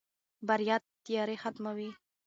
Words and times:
بریا 0.47 0.75
تیارې 1.05 1.35
ختموي. 1.43 1.89